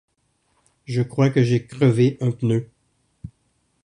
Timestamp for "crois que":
1.03-1.43